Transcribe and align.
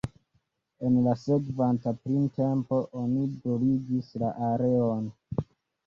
En 0.87 0.95
la 1.07 1.13
sekvanta 1.23 1.93
printempo 2.07 2.81
oni 3.05 3.29
bruligis 3.45 4.13
la 4.27 4.35
areon. 4.53 5.11